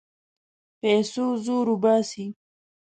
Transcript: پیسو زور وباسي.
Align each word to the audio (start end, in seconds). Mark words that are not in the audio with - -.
پیسو 0.79 1.25
زور 1.45 1.65
وباسي. 1.73 2.25